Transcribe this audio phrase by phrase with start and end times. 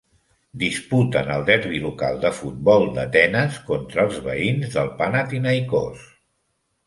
[0.61, 6.09] Disputen el derbi local de futbol d'Atenes contra els veïns del Panathinaikos.